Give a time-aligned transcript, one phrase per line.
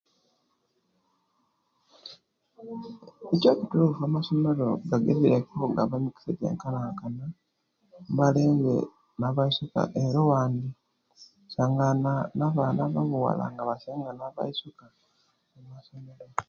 [3.33, 7.27] Ekyokyitufu amasomero agagezyaku okugaba emigisa jenkalankalira
[8.09, 8.75] abalenzi
[9.19, 10.69] na'baisuka era owandi
[11.45, 14.85] osangana na'baana abo'buwaala nga basinga na'baisuka
[15.53, 16.25] okumasomero.